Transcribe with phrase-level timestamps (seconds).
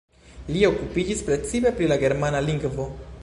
[0.55, 2.89] Li okupiĝis precipe pri la germana lingvo.